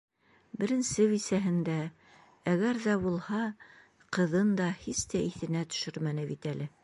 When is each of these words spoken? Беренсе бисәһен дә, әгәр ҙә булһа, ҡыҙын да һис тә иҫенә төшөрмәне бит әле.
Беренсе 0.61 1.03
бисәһен 1.11 1.59
дә, 1.67 1.75
әгәр 2.53 2.79
ҙә 2.87 2.97
булһа, 3.05 3.41
ҡыҙын 4.19 4.55
да 4.61 4.71
һис 4.87 5.03
тә 5.13 5.25
иҫенә 5.29 5.67
төшөрмәне 5.75 6.29
бит 6.33 6.49
әле. 6.55 6.69